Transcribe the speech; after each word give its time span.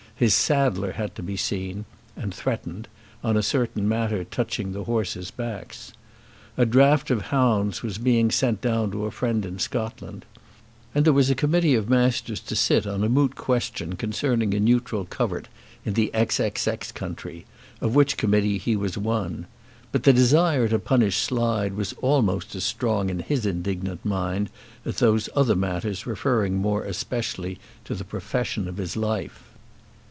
His 0.21 0.35
saddler 0.35 0.91
had 0.91 1.15
to 1.15 1.23
be 1.23 1.35
seen, 1.35 1.85
and 2.15 2.31
threatened, 2.31 2.87
on 3.23 3.35
a 3.35 3.41
certain 3.41 3.89
matter 3.89 4.23
touching 4.23 4.71
the 4.71 4.83
horses' 4.83 5.31
backs. 5.31 5.93
A 6.57 6.63
draught 6.63 7.09
of 7.09 7.23
hounds 7.33 7.81
were 7.81 7.89
being 8.03 8.29
sent 8.29 8.61
down 8.61 8.91
to 8.91 9.05
a 9.05 9.09
friend 9.09 9.43
in 9.47 9.57
Scotland. 9.57 10.27
And 10.93 11.05
there 11.05 11.11
was 11.13 11.31
a 11.31 11.33
Committee 11.33 11.73
of 11.73 11.89
Masters 11.89 12.39
to 12.41 12.55
sit 12.55 12.85
on 12.85 13.03
a 13.03 13.09
moot 13.09 13.35
question 13.35 13.95
concerning 13.95 14.53
a 14.53 14.59
neutral 14.59 15.05
covert 15.05 15.47
in 15.85 15.95
the 15.95 16.11
XXX 16.13 16.93
country, 16.93 17.47
of 17.81 17.95
which 17.95 18.15
Committee 18.15 18.59
he 18.59 18.75
was 18.75 18.99
one. 18.99 19.47
But 19.91 20.03
the 20.03 20.13
desire 20.13 20.67
to 20.67 20.77
punish 20.77 21.17
Slide 21.17 21.73
was 21.73 21.93
almost 21.99 22.53
as 22.53 22.63
strong 22.63 23.09
in 23.09 23.21
his 23.21 23.47
indignant 23.47 24.05
mind 24.05 24.51
as 24.85 24.97
those 24.97 25.29
other 25.35 25.55
matters 25.55 26.05
referring 26.05 26.57
more 26.57 26.83
especially 26.83 27.57
to 27.85 27.95
the 27.95 28.05
profession 28.05 28.67
of 28.67 28.77
his 28.77 28.95
life. 28.95 29.45